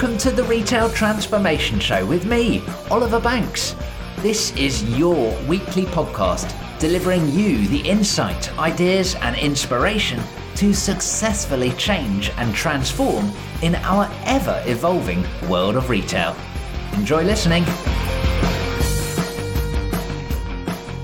Welcome 0.00 0.16
to 0.20 0.30
the 0.30 0.44
Retail 0.44 0.88
Transformation 0.88 1.78
Show 1.78 2.06
with 2.06 2.24
me, 2.24 2.62
Oliver 2.90 3.20
Banks. 3.20 3.76
This 4.20 4.50
is 4.56 4.82
your 4.98 5.38
weekly 5.42 5.84
podcast 5.84 6.56
delivering 6.78 7.28
you 7.28 7.68
the 7.68 7.86
insight, 7.86 8.50
ideas, 8.58 9.14
and 9.16 9.36
inspiration 9.36 10.18
to 10.54 10.72
successfully 10.72 11.72
change 11.72 12.30
and 12.38 12.54
transform 12.54 13.30
in 13.60 13.74
our 13.74 14.10
ever 14.24 14.62
evolving 14.64 15.22
world 15.50 15.76
of 15.76 15.90
retail. 15.90 16.34
Enjoy 16.94 17.22
listening. 17.22 17.64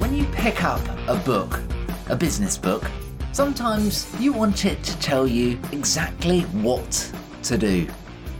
When 0.00 0.14
you 0.14 0.24
pick 0.32 0.64
up 0.64 0.80
a 1.06 1.16
book, 1.16 1.60
a 2.06 2.16
business 2.16 2.56
book, 2.56 2.90
sometimes 3.32 4.08
you 4.18 4.32
want 4.32 4.64
it 4.64 4.82
to 4.84 4.98
tell 5.00 5.26
you 5.26 5.60
exactly 5.70 6.40
what 6.44 7.12
to 7.42 7.58
do 7.58 7.86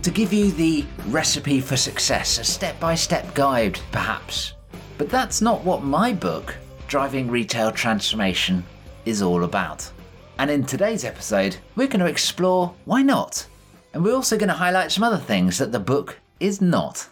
to 0.06 0.12
give 0.12 0.32
you 0.32 0.52
the 0.52 0.84
recipe 1.08 1.60
for 1.60 1.76
success, 1.76 2.38
a 2.38 2.44
step 2.44 2.78
by 2.78 2.94
step 2.94 3.34
guide, 3.34 3.76
perhaps. 3.90 4.52
But 4.98 5.10
that's 5.10 5.42
not 5.42 5.64
what 5.64 5.82
my 5.82 6.12
book, 6.12 6.56
Driving 6.86 7.28
Retail 7.28 7.72
Transformation, 7.72 8.64
is 9.04 9.20
all 9.20 9.42
about. 9.42 9.90
And 10.38 10.48
in 10.48 10.64
today's 10.64 11.04
episode, 11.04 11.56
we're 11.74 11.88
going 11.88 11.98
to 11.98 12.06
explore 12.06 12.72
why 12.84 13.02
not. 13.02 13.48
And 13.94 14.04
we're 14.04 14.14
also 14.14 14.38
going 14.38 14.46
to 14.46 14.54
highlight 14.54 14.92
some 14.92 15.02
other 15.02 15.18
things 15.18 15.58
that 15.58 15.72
the 15.72 15.80
book 15.80 16.20
is 16.38 16.60
not. 16.60 17.08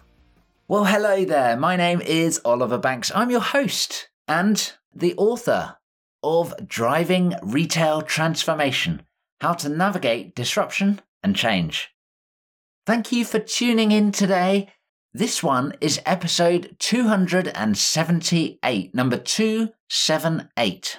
Well, 0.69 0.85
hello 0.85 1.25
there. 1.25 1.57
My 1.57 1.75
name 1.75 2.01
is 2.01 2.41
Oliver 2.45 2.79
Banks. 2.79 3.11
I'm 3.13 3.29
your 3.29 3.41
host 3.41 4.09
and 4.29 4.73
the 4.95 5.17
author 5.17 5.79
of 6.23 6.55
Driving 6.69 7.35
Retail 7.43 8.03
Transformation 8.03 9.03
How 9.41 9.55
to 9.55 9.69
Navigate 9.69 10.37
Disruption 10.37 11.01
and 11.25 11.35
Change. 11.35 11.91
Thank 12.87 13.13
you 13.13 13.25
for 13.25 13.39
tuning 13.39 13.93
in 13.93 14.13
today. 14.13 14.69
This 15.15 15.43
one 15.43 15.73
is 15.81 16.03
episode 16.05 16.77
278, 16.81 18.95
number 18.95 19.17
278. 19.17 20.99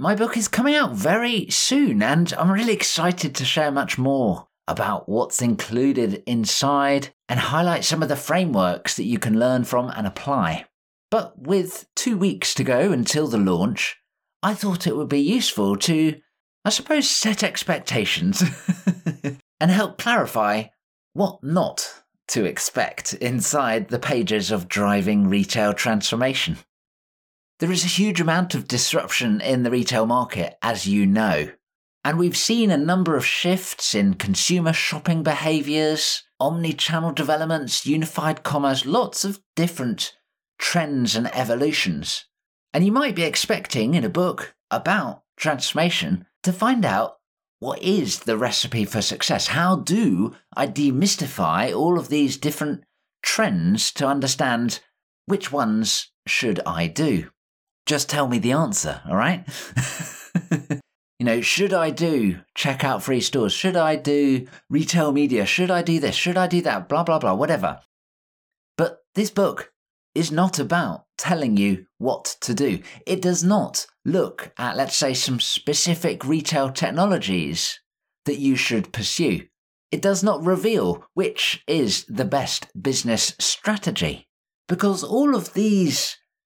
My 0.00 0.16
book 0.16 0.36
is 0.36 0.48
coming 0.48 0.74
out 0.74 0.94
very 0.94 1.48
soon, 1.48 2.02
and 2.02 2.32
I'm 2.32 2.50
really 2.50 2.72
excited 2.72 3.36
to 3.36 3.44
share 3.44 3.70
much 3.70 3.98
more 3.98 4.48
about 4.66 5.08
what's 5.08 5.40
included 5.40 6.24
inside 6.26 7.10
and 7.28 7.38
highlight 7.38 7.84
some 7.84 8.02
of 8.02 8.08
the 8.08 8.16
frameworks 8.16 8.96
that 8.96 9.04
you 9.04 9.20
can 9.20 9.38
learn 9.38 9.62
from 9.62 9.90
and 9.90 10.08
apply. 10.08 10.64
But 11.08 11.40
with 11.40 11.86
two 11.94 12.18
weeks 12.18 12.52
to 12.54 12.64
go 12.64 12.90
until 12.90 13.28
the 13.28 13.38
launch, 13.38 13.96
I 14.42 14.54
thought 14.54 14.88
it 14.88 14.96
would 14.96 15.08
be 15.08 15.20
useful 15.20 15.76
to, 15.76 16.20
I 16.64 16.70
suppose, 16.70 17.08
set 17.08 17.44
expectations 17.44 18.42
and 19.60 19.70
help 19.70 19.98
clarify 19.98 20.64
what 21.12 21.42
not 21.42 22.02
to 22.28 22.44
expect 22.44 23.14
inside 23.14 23.88
the 23.88 23.98
pages 23.98 24.50
of 24.50 24.68
Driving 24.68 25.28
Retail 25.28 25.72
Transformation. 25.72 26.58
There 27.58 27.72
is 27.72 27.84
a 27.84 27.88
huge 27.88 28.20
amount 28.20 28.54
of 28.54 28.68
disruption 28.68 29.40
in 29.40 29.62
the 29.62 29.70
retail 29.70 30.06
market, 30.06 30.56
as 30.62 30.86
you 30.86 31.06
know, 31.06 31.50
and 32.04 32.18
we've 32.18 32.36
seen 32.36 32.70
a 32.70 32.76
number 32.78 33.16
of 33.16 33.26
shifts 33.26 33.94
in 33.94 34.14
consumer 34.14 34.72
shopping 34.72 35.22
behaviours, 35.22 36.22
omni 36.40 36.72
channel 36.72 37.12
developments, 37.12 37.84
unified 37.84 38.42
commerce, 38.42 38.86
lots 38.86 39.24
of 39.24 39.40
different 39.56 40.14
trends 40.58 41.16
and 41.16 41.34
evolutions. 41.34 42.24
And 42.72 42.84
you 42.84 42.92
might 42.92 43.16
be 43.16 43.24
expecting 43.24 43.94
in 43.94 44.04
a 44.04 44.08
book 44.08 44.54
about 44.70 45.22
transformation 45.36 46.26
to 46.44 46.52
find 46.52 46.84
out 46.84 47.17
what 47.60 47.82
is 47.82 48.20
the 48.20 48.36
recipe 48.36 48.84
for 48.84 49.02
success? 49.02 49.48
How 49.48 49.76
do 49.76 50.34
I 50.56 50.66
demystify 50.66 51.74
all 51.74 51.98
of 51.98 52.08
these 52.08 52.36
different 52.36 52.84
trends 53.22 53.92
to 53.92 54.06
understand 54.06 54.80
which 55.26 55.50
ones 55.50 56.12
should 56.26 56.60
I 56.64 56.86
do? 56.86 57.30
Just 57.84 58.08
tell 58.08 58.28
me 58.28 58.38
the 58.38 58.52
answer, 58.52 59.00
all 59.08 59.16
right? 59.16 59.44
you 61.18 61.24
know, 61.26 61.40
should 61.40 61.72
I 61.72 61.90
do 61.90 62.40
check 62.54 62.84
out 62.84 63.02
free 63.02 63.20
stores? 63.20 63.52
Should 63.52 63.76
I 63.76 63.96
do 63.96 64.46
retail 64.70 65.10
media? 65.10 65.44
Should 65.46 65.70
I 65.70 65.82
do 65.82 65.98
this? 65.98 66.14
Should 66.14 66.36
I 66.36 66.46
do 66.46 66.60
that? 66.62 66.88
Blah, 66.88 67.02
blah, 67.02 67.18
blah, 67.18 67.34
whatever. 67.34 67.80
But 68.76 69.00
this 69.14 69.30
book 69.30 69.72
is 70.14 70.30
not 70.30 70.58
about 70.60 71.06
telling 71.18 71.56
you 71.56 71.86
what 71.98 72.36
to 72.40 72.54
do. 72.54 72.80
It 73.04 73.20
does 73.20 73.44
not 73.44 73.86
look 74.04 74.52
at, 74.56 74.76
let's 74.76 74.96
say, 74.96 75.12
some 75.12 75.40
specific 75.40 76.24
retail 76.24 76.70
technologies 76.70 77.80
that 78.24 78.38
you 78.38 78.56
should 78.56 78.92
pursue. 78.92 79.46
It 79.90 80.00
does 80.00 80.22
not 80.22 80.44
reveal 80.44 81.04
which 81.14 81.62
is 81.66 82.04
the 82.06 82.24
best 82.24 82.68
business 82.80 83.34
strategy. 83.38 84.28
Because 84.68 85.02
all 85.02 85.34
of 85.34 85.54
these 85.54 86.16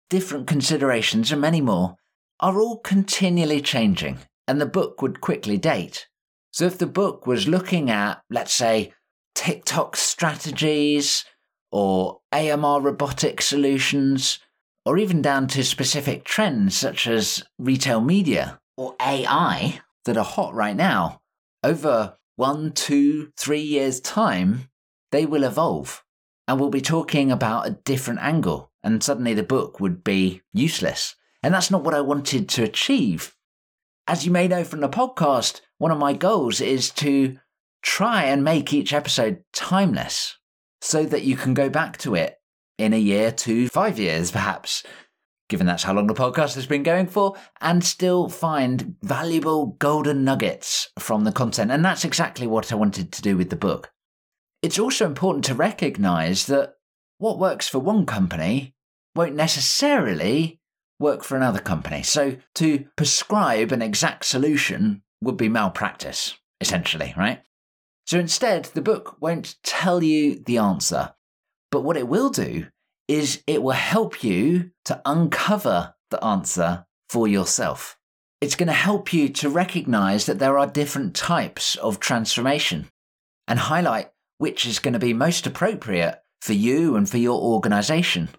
different 0.09 0.47
considerations 0.47 1.33
and 1.33 1.41
many 1.41 1.61
more 1.61 1.97
are 2.41 2.61
all 2.61 2.79
continually 2.79 3.61
changing, 3.61 4.19
and 4.49 4.61
the 4.61 4.67
book 4.67 5.01
would 5.01 5.21
quickly 5.21 5.57
date. 5.57 6.09
So 6.53 6.65
if 6.65 6.79
the 6.79 6.87
book 6.87 7.27
was 7.27 7.47
looking 7.47 7.91
at, 7.91 8.21
let's 8.29 8.53
say, 8.53 8.93
TikTok 9.35 9.97
strategies, 9.97 11.25
or 11.71 12.19
AMR 12.33 12.81
robotic 12.81 13.41
solutions, 13.41 14.41
or 14.85 14.99
even 14.99 15.23
down 15.23 15.47
to 15.49 15.65
specific 15.65 16.25
trends 16.25 16.77
such 16.77 17.07
as 17.07 17.43
retail 17.59 18.01
media 18.01 18.61
or 18.77 18.97
AI 19.01 19.81
that 20.05 20.17
are 20.17 20.25
hot 20.25 20.55
right 20.55 20.77
now, 20.77 21.21
over 21.63 22.17
one, 22.37 22.73
two, 22.73 23.31
three 23.37 23.61
years' 23.61 24.01
time, 24.01 24.71
they 25.13 25.27
will 25.27 25.45
evolve. 25.45 26.03
And 26.49 26.59
we'll 26.59 26.71
be 26.71 26.81
talking 26.81 27.31
about 27.31 27.67
a 27.67 27.79
different 27.85 28.21
angle, 28.21 28.73
and 28.83 29.03
suddenly 29.03 29.35
the 29.35 29.43
book 29.43 29.79
would 29.79 30.03
be 30.03 30.41
useless. 30.53 31.15
And 31.43 31.55
that's 31.55 31.71
not 31.71 31.85
what 31.85 31.95
I 31.95 32.01
wanted 32.01 32.49
to 32.49 32.65
achieve. 32.65 33.37
As 34.09 34.25
you 34.25 34.33
may 34.33 34.49
know 34.49 34.65
from 34.65 34.81
the 34.81 34.89
podcast, 34.89 35.61
one 35.79 35.91
of 35.91 35.99
my 35.99 36.13
goals 36.15 36.61
is 36.61 36.91
to 36.93 37.39
try 37.83 38.25
and 38.25 38.43
make 38.43 38.73
each 38.73 38.93
episode 38.93 39.45
timeless 39.53 40.39
so 40.81 41.05
that 41.05 41.23
you 41.23 41.37
can 41.37 41.55
go 41.55 41.69
back 41.69 41.99
to 41.99 42.15
it 42.15 42.40
in 42.81 42.93
a 42.93 42.99
year, 42.99 43.31
two, 43.31 43.69
five 43.69 43.99
years, 43.99 44.31
perhaps, 44.31 44.83
given 45.49 45.67
that's 45.67 45.83
how 45.83 45.93
long 45.93 46.07
the 46.07 46.15
podcast 46.15 46.55
has 46.55 46.67
been 46.67 46.83
going 46.83 47.07
for, 47.07 47.37
and 47.61 47.85
still 47.85 48.29
find 48.29 48.97
valuable 49.03 49.77
golden 49.79 50.25
nuggets 50.25 50.91
from 50.99 51.25
the 51.25 51.33
content. 51.33 51.71
And 51.71 51.85
that's 51.85 52.05
exactly 52.05 52.47
what 52.47 52.73
I 52.73 52.77
wanted 52.77 53.13
to 53.13 53.23
do 53.23 53.37
with 53.37 53.51
the 53.51 53.57
book. 53.57 53.91
It's 54.63 54.79
also 54.79 55.07
important 55.07 55.45
to 55.47 55.55
recognize 55.55 56.47
that 56.47 56.75
what 57.19 57.39
works 57.39 57.69
for 57.69 57.79
one 57.79 58.07
company 58.07 58.75
won't 59.15 59.35
necessarily 59.35 60.61
work 60.99 61.23
for 61.23 61.37
another 61.37 61.59
company. 61.59 62.03
So 62.03 62.37
to 62.55 62.87
prescribe 62.97 63.73
an 63.73 63.83
exact 63.83 64.25
solution 64.25 65.03
would 65.21 65.37
be 65.37 65.49
malpractice, 65.49 66.37
essentially, 66.61 67.15
right? 67.17 67.43
So 68.07 68.19
instead, 68.19 68.67
the 68.67 68.83
book 68.83 69.17
won't 69.21 69.57
tell 69.63 70.03
you 70.03 70.43
the 70.45 70.59
answer. 70.59 71.15
But 71.71 71.83
what 71.83 71.97
it 71.97 72.09
will 72.09 72.31
do 72.31 72.67
is 73.09 73.43
it 73.47 73.63
will 73.63 73.73
help 73.73 74.23
you 74.23 74.71
to 74.85 75.01
uncover 75.05 75.95
the 76.11 76.23
answer 76.25 76.87
for 77.09 77.27
yourself. 77.27 77.97
It's 78.41 78.55
going 78.55 78.69
to 78.69 78.73
help 78.73 79.13
you 79.13 79.29
to 79.29 79.51
recognize 79.51 80.27
that 80.27 80.39
there 80.39 80.59
are 80.59 80.67
different 80.67 81.15
types 81.15 81.77
of 81.77 82.01
transformation 82.01 82.89
and 83.47 83.59
highlight 83.59 84.11
which 84.39 84.65
is 84.65 84.79
going 84.79 84.95
to 84.95 84.99
be 84.99 85.13
most 85.13 85.47
appropriate 85.47 86.23
for 86.41 86.55
you 86.55 86.97
and 86.97 87.09
for 87.09 87.19
your 87.19 87.39
organization. 87.41 88.31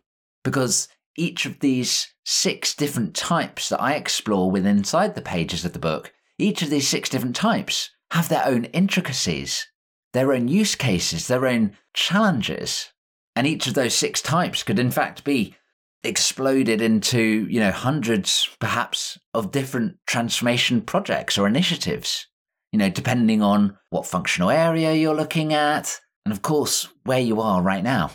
Because 0.44 0.88
each 1.16 1.46
of 1.46 1.60
these 1.60 2.12
six 2.26 2.74
different 2.74 3.16
types 3.16 3.70
that 3.70 3.82
I 3.82 3.94
explore 3.94 4.50
within 4.50 4.78
inside 4.78 5.14
the 5.14 5.22
pages 5.22 5.64
of 5.64 5.74
the 5.74 5.80
book, 5.80 6.12
each 6.40 6.64
of 6.64 6.72
these 6.72 6.88
six 6.88 7.10
different 7.10 7.36
types 7.36 7.92
have 8.12 8.30
their 8.30 8.46
own 8.46 8.66
intricacies, 8.66 9.68
their 10.14 10.34
own 10.34 10.48
use 10.48 10.76
cases, 10.76 11.28
their 11.28 11.46
own 11.46 11.78
challenges. 11.94 12.92
And 13.36 13.48
each 13.48 13.68
of 13.68 13.74
those 13.74 13.94
six 13.94 14.22
types 14.22 14.64
could, 14.64 14.80
in 14.80 14.92
fact, 14.92 15.24
be 15.24 15.56
exploded 16.04 16.82
into, 16.82 17.48
you 17.50 17.60
know, 17.60 17.72
hundreds 17.72 18.50
perhaps 18.60 19.18
of 19.34 19.52
different 19.52 19.98
transformation 20.08 20.82
projects 20.82 21.38
or 21.38 21.48
initiatives, 21.48 22.28
you 22.72 22.80
know, 22.80 22.90
depending 22.90 23.42
on 23.42 23.78
what 23.90 24.06
functional 24.06 24.50
area 24.50 24.94
you're 24.94 25.16
looking 25.16 25.54
at 25.54 26.00
and, 26.26 26.34
of 26.34 26.42
course, 26.42 26.88
where 27.04 27.20
you 27.20 27.40
are 27.40 27.62
right 27.62 27.84
now. 27.84 28.12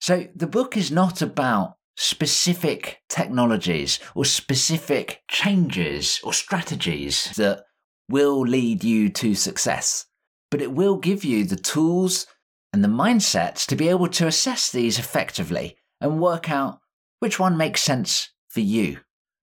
So 0.00 0.26
the 0.34 0.46
book 0.46 0.76
is 0.76 0.90
not 0.90 1.20
about 1.20 1.74
specific 1.96 2.98
technologies 3.08 3.98
or 4.14 4.24
specific 4.24 5.20
changes 5.30 6.20
or 6.24 6.32
strategies 6.32 7.32
that 7.36 7.64
will 8.08 8.40
lead 8.40 8.82
you 8.82 9.10
to 9.10 9.34
success, 9.34 10.06
but 10.50 10.62
it 10.62 10.72
will 10.72 10.96
give 10.96 11.24
you 11.24 11.44
the 11.44 11.56
tools 11.56 12.26
and 12.72 12.84
the 12.84 12.88
mindsets 12.88 13.66
to 13.66 13.76
be 13.76 13.88
able 13.88 14.08
to 14.08 14.26
assess 14.26 14.70
these 14.70 14.98
effectively 14.98 15.76
and 16.00 16.20
work 16.20 16.50
out 16.50 16.80
which 17.18 17.38
one 17.38 17.56
makes 17.56 17.82
sense 17.82 18.30
for 18.48 18.60
you. 18.60 18.98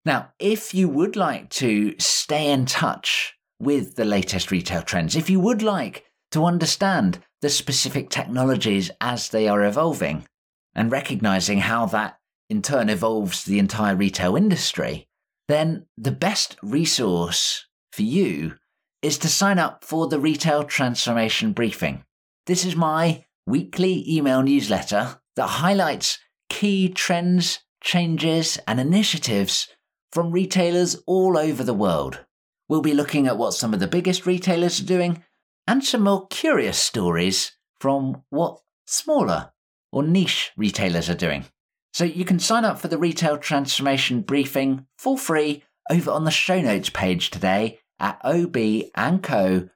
Now, 0.06 0.32
if 0.40 0.74
you 0.74 0.88
would 0.90 1.16
like 1.16 1.50
to 1.52 1.96
stay 2.00 2.50
in 2.50 2.66
touch 2.66 3.36
with 3.60 3.96
the 3.96 4.06
latest 4.06 4.52
retail 4.52 4.82
trends, 4.82 5.16
if 5.16 5.30
you 5.30 5.40
would 5.40 5.62
like 5.62 6.06
to 6.32 6.46
understand 6.46 7.20
the 7.42 7.50
specific 7.50 8.10
technologies 8.10 8.90
as 9.02 9.30
they 9.30 9.48
are 9.48 9.64
evolving 9.64 10.26
and 10.74 10.92
recognizing 10.92 11.60
how 11.60 11.86
that 11.88 12.18
in 12.50 12.62
turn 12.62 12.90
evolves 12.90 13.44
the 13.44 13.60
entire 13.60 13.96
retail 13.96 14.36
industry, 14.36 15.08
then 15.48 15.86
the 15.98 16.12
best 16.12 16.58
resource 16.62 17.68
for 17.92 18.04
you 18.04 18.56
is 19.02 19.18
to 19.20 19.28
sign 19.28 19.60
up 19.60 19.84
for 19.84 20.08
the 20.08 20.20
Retail 20.20 20.64
Transformation 20.64 21.54
Briefing. 21.54 22.04
This 22.48 22.64
is 22.64 22.78
my 22.78 23.26
weekly 23.46 24.06
email 24.08 24.42
newsletter 24.42 25.20
that 25.36 25.48
highlights 25.48 26.18
key 26.50 26.88
trends, 26.88 27.60
changes, 27.84 28.58
and 28.66 28.80
initiatives 28.80 29.68
from 30.14 30.32
retailers 30.32 30.96
all 31.06 31.38
over 31.38 31.62
the 31.66 31.74
world. 31.74 32.24
We'll 32.70 32.82
be 32.82 32.94
looking 32.94 33.28
at 33.28 33.38
what 33.38 33.54
some 33.54 33.74
of 33.74 33.82
the 33.82 33.88
biggest 33.88 34.26
retailers 34.26 34.80
are 34.80 34.86
doing 34.86 35.26
and 35.68 35.84
some 35.84 36.04
more 36.04 36.26
curious 36.28 36.78
stories 36.78 37.52
from 37.82 38.24
what 38.30 38.60
smaller 38.86 39.52
or 39.92 40.04
niche 40.04 40.52
retailers 40.56 41.10
are 41.10 41.16
doing. 41.16 41.44
So 41.92 42.06
you 42.06 42.24
can 42.24 42.40
sign 42.40 42.64
up 42.64 42.80
for 42.80 42.88
the 42.88 42.98
Retail 42.98 43.40
Transformation 43.40 44.22
Briefing 44.22 44.86
for 44.98 45.18
free 45.18 45.64
over 45.92 46.12
on 46.12 46.24
the 46.24 46.32
show 46.32 46.62
notes 46.62 46.90
page 46.90 47.30
today 47.30 47.80
at 48.00 48.24
obandco.uk 48.24 49.70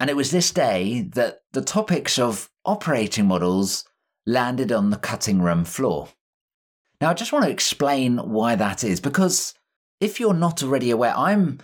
And 0.00 0.10
it 0.10 0.16
was 0.16 0.30
this 0.30 0.50
day 0.50 1.02
that 1.12 1.42
the 1.52 1.62
topics 1.62 2.18
of 2.18 2.50
operating 2.64 3.26
models 3.26 3.84
landed 4.26 4.72
on 4.72 4.90
the 4.90 4.96
cutting 4.96 5.40
room 5.40 5.64
floor. 5.64 6.08
Now, 7.00 7.10
I 7.10 7.14
just 7.14 7.32
want 7.32 7.44
to 7.44 7.50
explain 7.50 8.18
why 8.18 8.54
that 8.54 8.84
is, 8.84 9.00
because 9.00 9.54
if 10.00 10.18
you're 10.18 10.34
not 10.34 10.62
already 10.62 10.90
aware, 10.90 11.16
I'm 11.16 11.60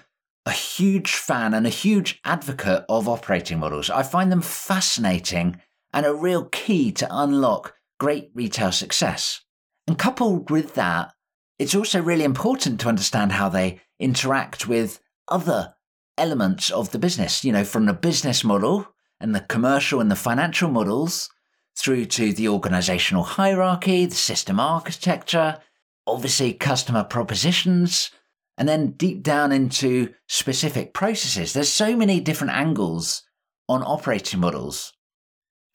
a 0.46 0.52
huge 0.52 1.14
fan 1.14 1.54
and 1.54 1.66
a 1.66 1.70
huge 1.70 2.20
advocate 2.24 2.84
of 2.88 3.08
operating 3.08 3.58
models. 3.58 3.90
I 3.90 4.02
find 4.02 4.32
them 4.32 4.40
fascinating 4.40 5.60
and 5.92 6.06
a 6.06 6.14
real 6.14 6.44
key 6.46 6.92
to 6.92 7.08
unlock 7.10 7.74
great 7.98 8.30
retail 8.34 8.72
success. 8.72 9.42
And 9.86 9.98
coupled 9.98 10.50
with 10.50 10.74
that, 10.74 11.12
it's 11.58 11.74
also 11.74 12.00
really 12.00 12.24
important 12.24 12.80
to 12.80 12.88
understand 12.88 13.32
how 13.32 13.48
they 13.48 13.80
interact 13.98 14.68
with 14.68 15.00
other 15.28 15.74
elements 16.16 16.70
of 16.70 16.90
the 16.90 16.98
business, 16.98 17.44
you 17.44 17.52
know, 17.52 17.64
from 17.64 17.86
the 17.86 17.92
business 17.92 18.44
model 18.44 18.88
and 19.20 19.34
the 19.34 19.40
commercial 19.40 20.00
and 20.00 20.10
the 20.10 20.16
financial 20.16 20.70
models 20.70 21.30
through 21.76 22.04
to 22.04 22.32
the 22.32 22.48
organizational 22.48 23.22
hierarchy, 23.22 24.04
the 24.06 24.14
system 24.14 24.58
architecture, 24.58 25.58
obviously 26.06 26.52
customer 26.52 27.04
propositions, 27.04 28.10
and 28.56 28.68
then 28.68 28.92
deep 28.92 29.22
down 29.22 29.52
into 29.52 30.12
specific 30.26 30.92
processes. 30.92 31.52
There's 31.52 31.68
so 31.68 31.96
many 31.96 32.20
different 32.20 32.54
angles 32.54 33.22
on 33.68 33.82
operating 33.82 34.40
models. 34.40 34.92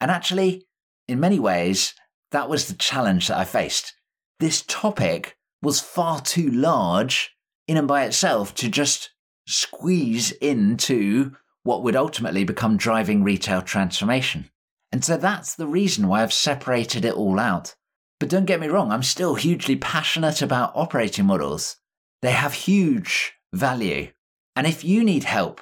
And 0.00 0.10
actually, 0.10 0.66
in 1.08 1.20
many 1.20 1.38
ways, 1.38 1.94
that 2.32 2.48
was 2.48 2.68
the 2.68 2.74
challenge 2.74 3.28
that 3.28 3.38
I 3.38 3.44
faced. 3.44 3.94
This 4.40 4.62
topic 4.66 5.36
was 5.64 5.80
far 5.80 6.20
too 6.20 6.50
large 6.50 7.34
in 7.66 7.76
and 7.76 7.88
by 7.88 8.04
itself 8.04 8.54
to 8.54 8.68
just 8.68 9.10
squeeze 9.46 10.30
into 10.32 11.32
what 11.62 11.82
would 11.82 11.96
ultimately 11.96 12.44
become 12.44 12.76
driving 12.76 13.24
retail 13.24 13.62
transformation. 13.62 14.50
And 14.92 15.04
so 15.04 15.16
that's 15.16 15.54
the 15.54 15.66
reason 15.66 16.06
why 16.06 16.22
I've 16.22 16.32
separated 16.32 17.04
it 17.04 17.14
all 17.14 17.40
out. 17.40 17.74
But 18.20 18.28
don't 18.28 18.44
get 18.44 18.60
me 18.60 18.68
wrong, 18.68 18.92
I'm 18.92 19.02
still 19.02 19.34
hugely 19.34 19.76
passionate 19.76 20.40
about 20.40 20.72
operating 20.74 21.26
models. 21.26 21.76
They 22.22 22.32
have 22.32 22.54
huge 22.54 23.32
value. 23.52 24.10
And 24.54 24.66
if 24.66 24.84
you 24.84 25.02
need 25.02 25.24
help 25.24 25.60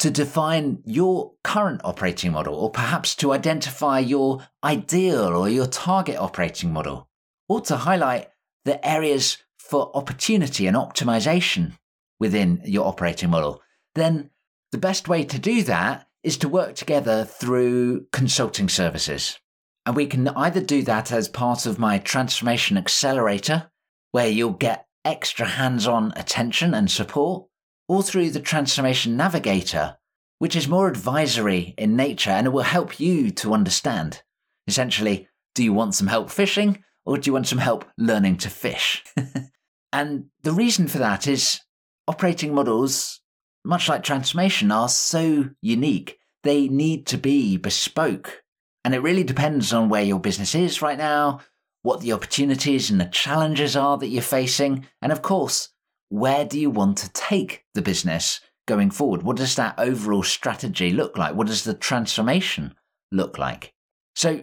to 0.00 0.10
define 0.10 0.82
your 0.84 1.32
current 1.44 1.80
operating 1.82 2.32
model, 2.32 2.54
or 2.54 2.70
perhaps 2.70 3.14
to 3.16 3.32
identify 3.32 4.00
your 4.00 4.46
ideal 4.62 5.28
or 5.28 5.48
your 5.48 5.66
target 5.66 6.16
operating 6.16 6.72
model, 6.72 7.08
or 7.48 7.60
to 7.62 7.76
highlight 7.76 8.28
the 8.64 8.84
areas 8.86 9.38
for 9.58 9.90
opportunity 9.96 10.66
and 10.66 10.76
optimization 10.76 11.72
within 12.20 12.60
your 12.64 12.86
operating 12.86 13.30
model, 13.30 13.62
then 13.94 14.30
the 14.72 14.78
best 14.78 15.08
way 15.08 15.24
to 15.24 15.38
do 15.38 15.62
that 15.62 16.06
is 16.22 16.36
to 16.38 16.48
work 16.48 16.74
together 16.74 17.24
through 17.24 18.06
consulting 18.12 18.68
services. 18.68 19.38
And 19.86 19.94
we 19.94 20.06
can 20.06 20.28
either 20.28 20.60
do 20.60 20.82
that 20.82 21.12
as 21.12 21.28
part 21.28 21.66
of 21.66 21.78
my 21.78 21.98
transformation 21.98 22.78
accelerator, 22.78 23.70
where 24.12 24.28
you'll 24.28 24.52
get 24.52 24.86
extra 25.04 25.46
hands 25.46 25.86
on 25.86 26.12
attention 26.16 26.72
and 26.72 26.90
support, 26.90 27.46
or 27.88 28.02
through 28.02 28.30
the 28.30 28.40
transformation 28.40 29.16
navigator, 29.16 29.98
which 30.38 30.56
is 30.56 30.66
more 30.66 30.88
advisory 30.88 31.74
in 31.76 31.96
nature 31.96 32.30
and 32.30 32.46
it 32.46 32.50
will 32.50 32.62
help 32.62 32.98
you 32.98 33.30
to 33.30 33.52
understand. 33.52 34.22
Essentially, 34.66 35.28
do 35.54 35.62
you 35.62 35.72
want 35.72 35.94
some 35.94 36.06
help 36.06 36.30
fishing 36.30 36.82
or 37.04 37.18
do 37.18 37.28
you 37.28 37.32
want 37.32 37.46
some 37.46 37.58
help 37.58 37.84
learning 37.98 38.36
to 38.38 38.50
fish? 38.50 39.04
And 39.94 40.24
the 40.42 40.50
reason 40.50 40.88
for 40.88 40.98
that 40.98 41.28
is 41.28 41.60
operating 42.08 42.52
models, 42.52 43.20
much 43.64 43.88
like 43.88 44.02
transformation, 44.02 44.72
are 44.72 44.88
so 44.88 45.50
unique. 45.62 46.18
They 46.42 46.66
need 46.66 47.06
to 47.06 47.16
be 47.16 47.56
bespoke. 47.58 48.42
And 48.84 48.92
it 48.92 49.02
really 49.02 49.22
depends 49.22 49.72
on 49.72 49.88
where 49.88 50.02
your 50.02 50.18
business 50.18 50.52
is 50.56 50.82
right 50.82 50.98
now, 50.98 51.42
what 51.82 52.00
the 52.00 52.12
opportunities 52.12 52.90
and 52.90 53.00
the 53.00 53.04
challenges 53.04 53.76
are 53.76 53.96
that 53.98 54.08
you're 54.08 54.20
facing, 54.20 54.84
and 55.00 55.12
of 55.12 55.22
course, 55.22 55.68
where 56.08 56.44
do 56.44 56.58
you 56.58 56.70
want 56.70 56.98
to 56.98 57.12
take 57.12 57.64
the 57.74 57.82
business 57.82 58.40
going 58.66 58.90
forward? 58.90 59.22
What 59.22 59.36
does 59.36 59.54
that 59.54 59.78
overall 59.78 60.24
strategy 60.24 60.90
look 60.90 61.16
like? 61.16 61.36
What 61.36 61.46
does 61.46 61.62
the 61.62 61.74
transformation 61.74 62.74
look 63.12 63.38
like? 63.38 63.72
So 64.16 64.42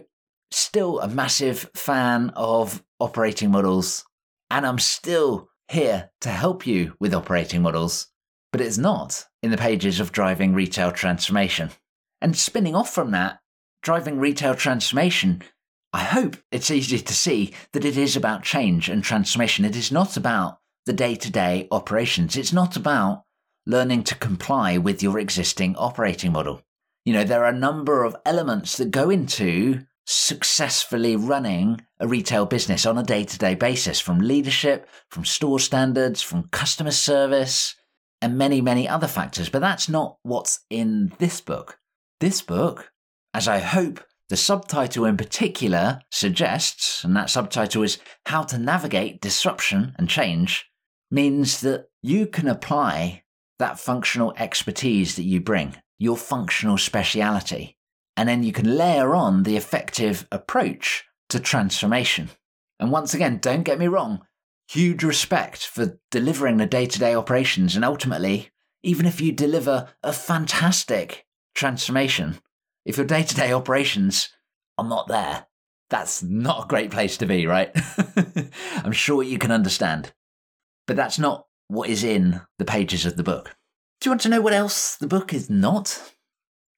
still 0.54 1.00
a 1.00 1.08
massive 1.08 1.70
fan 1.74 2.30
of 2.36 2.82
operating 3.00 3.50
models, 3.50 4.04
and 4.50 4.66
I'm 4.66 4.78
still 4.78 5.48
here 5.68 6.10
to 6.20 6.28
help 6.28 6.66
you 6.66 6.94
with 7.00 7.14
operating 7.14 7.62
models, 7.62 8.08
but 8.52 8.60
it's 8.60 8.78
not 8.78 9.26
in 9.42 9.50
the 9.50 9.56
pages 9.56 10.00
of 10.00 10.12
Driving 10.12 10.54
Retail 10.54 10.92
Transformation. 10.92 11.70
And 12.20 12.36
spinning 12.36 12.74
off 12.74 12.92
from 12.92 13.10
that, 13.12 13.40
Driving 13.82 14.18
Retail 14.18 14.54
Transformation, 14.54 15.42
I 15.92 16.04
hope 16.04 16.36
it's 16.50 16.70
easy 16.70 16.98
to 16.98 17.14
see 17.14 17.52
that 17.72 17.84
it 17.84 17.96
is 17.96 18.16
about 18.16 18.42
change 18.44 18.88
and 18.88 19.02
transformation. 19.02 19.64
It 19.64 19.76
is 19.76 19.90
not 19.90 20.16
about 20.16 20.58
the 20.86 20.92
day 20.92 21.14
to 21.16 21.30
day 21.30 21.68
operations. 21.70 22.36
It's 22.36 22.52
not 22.52 22.76
about 22.76 23.24
learning 23.66 24.04
to 24.04 24.14
comply 24.14 24.78
with 24.78 25.02
your 25.02 25.18
existing 25.18 25.76
operating 25.76 26.32
model. 26.32 26.62
You 27.04 27.12
know, 27.12 27.24
there 27.24 27.44
are 27.44 27.50
a 27.50 27.58
number 27.58 28.04
of 28.04 28.16
elements 28.24 28.76
that 28.76 28.90
go 28.90 29.10
into 29.10 29.84
successfully 30.12 31.16
running 31.16 31.80
a 31.98 32.06
retail 32.06 32.44
business 32.44 32.84
on 32.84 32.98
a 32.98 33.02
day 33.02 33.24
to 33.24 33.38
day 33.38 33.54
basis 33.54 33.98
from 33.98 34.18
leadership, 34.18 34.86
from 35.08 35.24
store 35.24 35.58
standards, 35.58 36.20
from 36.20 36.48
customer 36.48 36.90
service, 36.90 37.74
and 38.20 38.36
many, 38.36 38.60
many 38.60 38.86
other 38.86 39.08
factors. 39.08 39.48
But 39.48 39.60
that's 39.60 39.88
not 39.88 40.18
what's 40.22 40.60
in 40.68 41.12
this 41.18 41.40
book. 41.40 41.78
This 42.20 42.42
book, 42.42 42.92
as 43.32 43.48
I 43.48 43.58
hope 43.58 44.04
the 44.28 44.36
subtitle 44.36 45.06
in 45.06 45.16
particular 45.16 46.02
suggests, 46.10 47.04
and 47.04 47.16
that 47.16 47.30
subtitle 47.30 47.82
is 47.82 47.98
How 48.26 48.42
to 48.44 48.58
Navigate 48.58 49.20
Disruption 49.20 49.94
and 49.98 50.08
Change, 50.08 50.70
means 51.10 51.62
that 51.62 51.86
you 52.02 52.26
can 52.26 52.48
apply 52.48 53.24
that 53.58 53.80
functional 53.80 54.34
expertise 54.36 55.16
that 55.16 55.24
you 55.24 55.40
bring, 55.40 55.76
your 55.98 56.16
functional 56.16 56.78
speciality, 56.78 57.78
and 58.22 58.28
then 58.28 58.44
you 58.44 58.52
can 58.52 58.76
layer 58.76 59.16
on 59.16 59.42
the 59.42 59.56
effective 59.56 60.28
approach 60.30 61.02
to 61.28 61.40
transformation. 61.40 62.30
And 62.78 62.92
once 62.92 63.14
again, 63.14 63.38
don't 63.38 63.64
get 63.64 63.80
me 63.80 63.88
wrong, 63.88 64.24
huge 64.68 65.02
respect 65.02 65.66
for 65.66 65.98
delivering 66.12 66.58
the 66.58 66.66
day 66.66 66.86
to 66.86 66.98
day 67.00 67.16
operations. 67.16 67.74
And 67.74 67.84
ultimately, 67.84 68.50
even 68.84 69.06
if 69.06 69.20
you 69.20 69.32
deliver 69.32 69.88
a 70.04 70.12
fantastic 70.12 71.26
transformation, 71.56 72.38
if 72.86 72.96
your 72.96 73.06
day 73.06 73.24
to 73.24 73.34
day 73.34 73.52
operations 73.52 74.28
are 74.78 74.88
not 74.88 75.08
there, 75.08 75.46
that's 75.90 76.22
not 76.22 76.66
a 76.66 76.68
great 76.68 76.92
place 76.92 77.16
to 77.16 77.26
be, 77.26 77.48
right? 77.48 77.76
I'm 78.84 78.92
sure 78.92 79.24
you 79.24 79.38
can 79.38 79.50
understand. 79.50 80.12
But 80.86 80.94
that's 80.94 81.18
not 81.18 81.48
what 81.66 81.90
is 81.90 82.04
in 82.04 82.40
the 82.60 82.64
pages 82.64 83.04
of 83.04 83.16
the 83.16 83.24
book. 83.24 83.56
Do 84.00 84.06
you 84.06 84.12
want 84.12 84.20
to 84.20 84.28
know 84.28 84.40
what 84.40 84.52
else 84.52 84.94
the 84.94 85.08
book 85.08 85.34
is 85.34 85.50
not? 85.50 86.11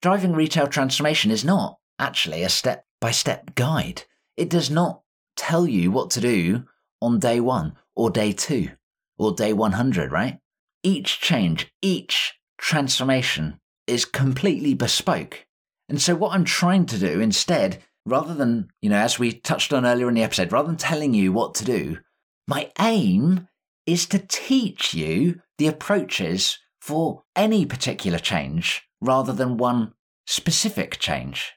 Driving 0.04 0.34
Retail 0.34 0.66
Transformation 0.66 1.30
is 1.30 1.46
not 1.46 1.78
actually 1.98 2.42
a 2.42 2.50
step 2.50 2.84
by 3.00 3.10
step 3.10 3.54
guide. 3.54 4.02
It 4.36 4.50
does 4.50 4.68
not 4.70 5.00
tell 5.34 5.66
you 5.66 5.90
what 5.90 6.10
to 6.10 6.20
do 6.20 6.66
on 7.00 7.18
day 7.18 7.40
one 7.40 7.76
or 7.96 8.10
day 8.10 8.32
two 8.32 8.72
or 9.16 9.32
day 9.32 9.54
100, 9.54 10.12
right? 10.12 10.40
Each 10.82 11.18
change, 11.20 11.72
each 11.80 12.34
transformation 12.58 13.60
is 13.86 14.04
completely 14.04 14.74
bespoke. 14.74 15.46
And 15.88 16.02
so, 16.02 16.14
what 16.14 16.34
I'm 16.34 16.44
trying 16.44 16.84
to 16.84 16.98
do 16.98 17.20
instead, 17.20 17.82
rather 18.04 18.34
than, 18.34 18.68
you 18.82 18.90
know, 18.90 18.98
as 18.98 19.18
we 19.18 19.32
touched 19.32 19.72
on 19.72 19.86
earlier 19.86 20.10
in 20.10 20.14
the 20.16 20.22
episode, 20.22 20.52
rather 20.52 20.68
than 20.68 20.76
telling 20.76 21.14
you 21.14 21.32
what 21.32 21.54
to 21.54 21.64
do, 21.64 21.96
my 22.46 22.70
aim 22.78 23.48
is 23.86 24.04
to 24.08 24.18
teach 24.18 24.92
you 24.92 25.40
the 25.56 25.66
approaches 25.66 26.58
for 26.84 27.22
any 27.34 27.64
particular 27.64 28.18
change 28.18 28.82
rather 29.00 29.32
than 29.32 29.56
one 29.56 29.94
specific 30.26 30.98
change. 30.98 31.54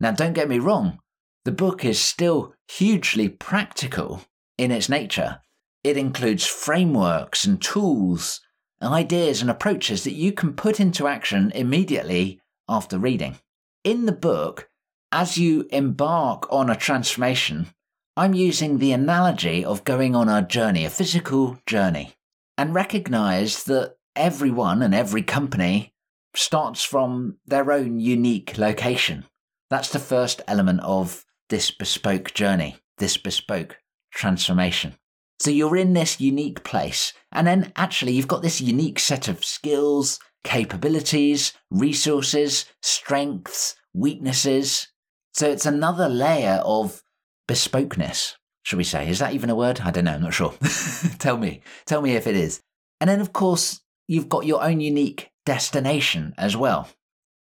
Now, 0.00 0.10
don't 0.10 0.32
get 0.32 0.48
me 0.48 0.58
wrong, 0.58 0.98
the 1.44 1.52
book 1.52 1.84
is 1.84 2.00
still 2.00 2.52
hugely 2.66 3.28
practical 3.28 4.22
in 4.58 4.72
its 4.72 4.88
nature. 4.88 5.40
It 5.84 5.96
includes 5.96 6.46
frameworks 6.46 7.44
and 7.44 7.62
tools, 7.62 8.40
ideas 8.82 9.40
and 9.40 9.48
approaches 9.48 10.02
that 10.02 10.14
you 10.14 10.32
can 10.32 10.52
put 10.52 10.80
into 10.80 11.06
action 11.06 11.52
immediately 11.54 12.40
after 12.68 12.98
reading. 12.98 13.36
In 13.84 14.06
the 14.06 14.20
book, 14.30 14.68
as 15.12 15.38
you 15.38 15.68
embark 15.70 16.52
on 16.52 16.68
a 16.68 16.74
transformation, 16.74 17.68
I'm 18.16 18.34
using 18.34 18.78
the 18.78 18.90
analogy 18.90 19.64
of 19.64 19.84
going 19.84 20.16
on 20.16 20.28
a 20.28 20.44
journey, 20.44 20.84
a 20.84 20.90
physical 20.90 21.56
journey, 21.66 22.16
and 22.58 22.74
recognize 22.74 23.62
that 23.64 23.95
everyone 24.16 24.82
and 24.82 24.94
every 24.94 25.22
company 25.22 25.92
starts 26.34 26.82
from 26.82 27.38
their 27.46 27.72
own 27.72 27.98
unique 27.98 28.58
location. 28.58 29.24
That's 29.70 29.90
the 29.90 29.98
first 29.98 30.42
element 30.46 30.80
of 30.80 31.24
this 31.48 31.70
bespoke 31.70 32.34
journey, 32.34 32.76
this 32.98 33.16
bespoke 33.16 33.78
transformation. 34.12 34.94
So 35.40 35.50
you're 35.50 35.76
in 35.76 35.92
this 35.92 36.20
unique 36.20 36.64
place, 36.64 37.12
and 37.30 37.46
then 37.46 37.72
actually 37.76 38.12
you've 38.12 38.28
got 38.28 38.42
this 38.42 38.60
unique 38.60 38.98
set 38.98 39.28
of 39.28 39.44
skills, 39.44 40.18
capabilities, 40.44 41.52
resources, 41.70 42.64
strengths, 42.80 43.76
weaknesses. 43.92 44.88
So 45.34 45.50
it's 45.50 45.66
another 45.66 46.08
layer 46.08 46.62
of 46.64 47.02
bespokeness, 47.48 48.34
should 48.62 48.78
we 48.78 48.84
say? 48.84 49.08
Is 49.08 49.18
that 49.18 49.34
even 49.34 49.50
a 49.50 49.54
word? 49.54 49.80
I 49.80 49.90
don't 49.90 50.04
know, 50.04 50.14
I'm 50.14 50.22
not 50.22 50.34
sure. 50.34 50.54
tell 51.18 51.36
me. 51.36 51.62
Tell 51.84 52.00
me 52.00 52.14
if 52.14 52.26
it 52.26 52.36
is. 52.36 52.60
And 53.00 53.10
then, 53.10 53.20
of 53.20 53.32
course, 53.32 53.80
you've 54.06 54.28
got 54.28 54.46
your 54.46 54.62
own 54.62 54.80
unique 54.80 55.30
destination 55.44 56.34
as 56.38 56.56
well. 56.56 56.88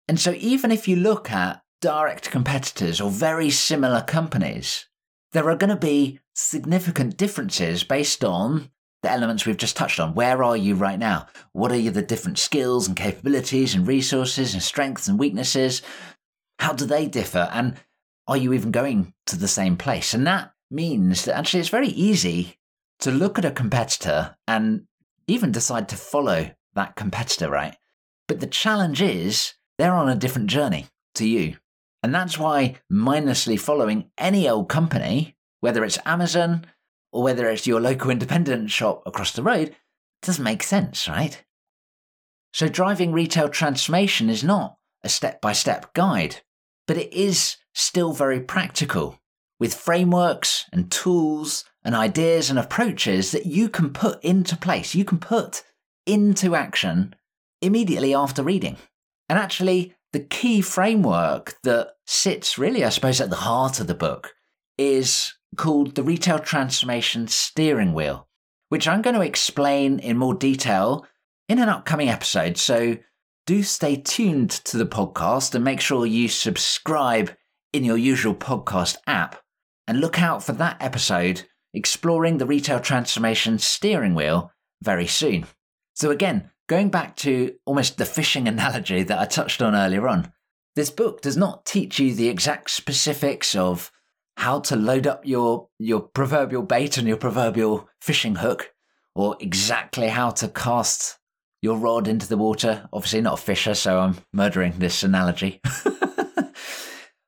And 0.08 0.20
so, 0.20 0.34
even 0.38 0.70
if 0.70 0.86
you 0.86 0.96
look 0.96 1.30
at 1.30 1.62
direct 1.80 2.30
competitors 2.30 3.00
or 3.00 3.10
very 3.10 3.50
similar 3.50 4.02
companies, 4.02 4.86
there 5.32 5.48
are 5.50 5.56
going 5.56 5.70
to 5.70 5.76
be 5.76 6.20
significant 6.34 7.16
differences 7.16 7.84
based 7.84 8.24
on 8.24 8.70
the 9.02 9.10
elements 9.10 9.44
we've 9.44 9.56
just 9.56 9.76
touched 9.76 10.00
on. 10.00 10.14
Where 10.14 10.42
are 10.42 10.56
you 10.56 10.74
right 10.74 10.98
now? 10.98 11.26
What 11.52 11.72
are 11.72 11.90
the 11.90 12.02
different 12.02 12.38
skills 12.38 12.86
and 12.86 12.96
capabilities 12.96 13.74
and 13.74 13.86
resources 13.86 14.54
and 14.54 14.62
strengths 14.62 15.08
and 15.08 15.18
weaknesses? 15.18 15.82
How 16.58 16.72
do 16.72 16.86
they 16.86 17.06
differ? 17.06 17.48
And 17.52 17.76
are 18.26 18.36
you 18.36 18.52
even 18.52 18.70
going 18.70 19.14
to 19.26 19.36
the 19.36 19.48
same 19.48 19.76
place? 19.76 20.14
And 20.14 20.26
that 20.26 20.52
means 20.70 21.24
that 21.24 21.36
actually 21.36 21.60
it's 21.60 21.68
very 21.68 21.88
easy 21.88 22.58
to 23.00 23.10
look 23.10 23.38
at 23.38 23.44
a 23.44 23.50
competitor 23.50 24.36
and 24.48 24.86
even 25.26 25.52
decide 25.52 25.88
to 25.88 25.96
follow 25.96 26.50
that 26.74 26.96
competitor, 26.96 27.50
right? 27.50 27.76
But 28.28 28.40
the 28.40 28.46
challenge 28.46 29.02
is 29.02 29.54
they're 29.78 29.94
on 29.94 30.08
a 30.08 30.16
different 30.16 30.48
journey 30.48 30.86
to 31.14 31.26
you. 31.26 31.56
And 32.02 32.14
that's 32.14 32.38
why 32.38 32.76
mindlessly 32.88 33.56
following 33.56 34.10
any 34.18 34.48
old 34.48 34.68
company, 34.68 35.36
whether 35.60 35.84
it's 35.84 35.98
Amazon 36.06 36.66
or 37.12 37.22
whether 37.22 37.48
it's 37.48 37.66
your 37.66 37.80
local 37.80 38.10
independent 38.10 38.70
shop 38.70 39.02
across 39.06 39.32
the 39.32 39.42
road, 39.42 39.74
doesn't 40.22 40.44
make 40.44 40.62
sense, 40.62 41.08
right? 41.08 41.42
So 42.52 42.68
driving 42.68 43.12
retail 43.12 43.48
transformation 43.48 44.30
is 44.30 44.44
not 44.44 44.76
a 45.02 45.08
step 45.08 45.40
by 45.40 45.52
step 45.52 45.94
guide, 45.94 46.36
but 46.86 46.96
it 46.96 47.12
is 47.12 47.56
still 47.74 48.12
very 48.12 48.40
practical 48.40 49.18
with 49.58 49.74
frameworks 49.74 50.66
and 50.72 50.90
tools 50.90 51.64
and 51.84 51.94
ideas 51.94 52.50
and 52.50 52.58
approaches 52.58 53.32
that 53.32 53.46
you 53.46 53.68
can 53.68 53.90
put 53.92 54.22
into 54.22 54.56
place, 54.56 54.94
you 54.94 55.04
can 55.04 55.18
put 55.18 55.62
into 56.06 56.54
action 56.54 57.14
immediately 57.62 58.14
after 58.14 58.42
reading. 58.42 58.76
And 59.28 59.38
actually, 59.38 59.94
the 60.12 60.20
key 60.20 60.60
framework 60.60 61.56
that 61.62 61.94
sits 62.06 62.58
really, 62.58 62.84
I 62.84 62.90
suppose, 62.90 63.20
at 63.20 63.30
the 63.30 63.36
heart 63.36 63.80
of 63.80 63.86
the 63.86 63.94
book 63.94 64.32
is 64.78 65.32
called 65.56 65.94
the 65.94 66.02
Retail 66.02 66.38
Transformation 66.38 67.28
Steering 67.28 67.92
Wheel, 67.92 68.28
which 68.68 68.86
I'm 68.86 69.02
going 69.02 69.16
to 69.16 69.22
explain 69.22 69.98
in 69.98 70.16
more 70.16 70.34
detail 70.34 71.06
in 71.48 71.58
an 71.58 71.68
upcoming 71.68 72.08
episode. 72.08 72.56
So 72.58 72.98
do 73.46 73.62
stay 73.62 73.96
tuned 73.96 74.50
to 74.50 74.76
the 74.76 74.86
podcast 74.86 75.54
and 75.54 75.64
make 75.64 75.80
sure 75.80 76.04
you 76.04 76.28
subscribe 76.28 77.32
in 77.72 77.84
your 77.84 77.96
usual 77.96 78.34
podcast 78.34 78.96
app 79.06 79.36
and 79.86 80.00
look 80.00 80.20
out 80.20 80.42
for 80.42 80.52
that 80.52 80.76
episode 80.80 81.44
exploring 81.74 82.38
the 82.38 82.46
retail 82.46 82.80
transformation 82.80 83.58
steering 83.58 84.14
wheel 84.14 84.50
very 84.82 85.06
soon. 85.06 85.46
So, 85.94 86.10
again, 86.10 86.50
going 86.68 86.90
back 86.90 87.16
to 87.16 87.54
almost 87.64 87.98
the 87.98 88.04
fishing 88.04 88.48
analogy 88.48 89.02
that 89.02 89.18
I 89.18 89.26
touched 89.26 89.62
on 89.62 89.74
earlier 89.74 90.08
on, 90.08 90.32
this 90.74 90.90
book 90.90 91.22
does 91.22 91.36
not 91.36 91.64
teach 91.64 91.98
you 91.98 92.14
the 92.14 92.28
exact 92.28 92.70
specifics 92.70 93.54
of 93.54 93.90
how 94.36 94.60
to 94.60 94.76
load 94.76 95.06
up 95.06 95.24
your, 95.24 95.68
your 95.78 96.00
proverbial 96.00 96.62
bait 96.62 96.98
and 96.98 97.08
your 97.08 97.16
proverbial 97.16 97.88
fishing 98.00 98.36
hook, 98.36 98.72
or 99.14 99.36
exactly 99.40 100.08
how 100.08 100.30
to 100.30 100.48
cast 100.48 101.18
your 101.62 101.78
rod 101.78 102.06
into 102.06 102.28
the 102.28 102.36
water. 102.36 102.86
Obviously, 102.92 103.22
not 103.22 103.38
a 103.38 103.42
fisher, 103.42 103.74
so 103.74 103.98
I'm 103.98 104.16
murdering 104.32 104.74
this 104.78 105.02
analogy. 105.02 105.60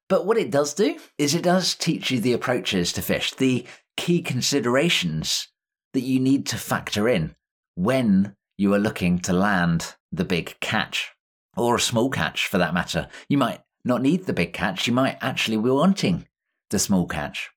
but 0.08 0.24
what 0.26 0.38
it 0.38 0.50
does 0.50 0.74
do 0.74 0.98
is 1.18 1.34
it 1.34 1.42
does 1.42 1.74
teach 1.74 2.10
you 2.10 2.20
the 2.20 2.32
approaches 2.32 2.92
to 2.94 3.02
fish, 3.02 3.32
the 3.34 3.66
key 3.96 4.22
considerations 4.22 5.48
that 5.92 6.00
you 6.00 6.18
need 6.18 6.46
to 6.46 6.56
factor 6.56 7.08
in 7.08 7.34
when 7.74 8.34
you 8.56 8.72
are 8.74 8.78
looking 8.78 9.18
to 9.20 9.32
land 9.32 9.94
the 10.10 10.24
big 10.24 10.56
catch 10.60 11.12
or 11.56 11.76
a 11.76 11.80
small 11.80 12.10
catch 12.10 12.46
for 12.46 12.58
that 12.58 12.74
matter. 12.74 13.08
You 13.28 13.38
might 13.38 13.60
not 13.84 14.02
need 14.02 14.26
the 14.26 14.32
big 14.32 14.52
catch, 14.52 14.86
you 14.86 14.92
might 14.92 15.18
actually 15.20 15.56
be 15.56 15.70
wanting 15.70 16.26
the 16.70 16.78
small 16.78 17.06
catch. 17.06 17.50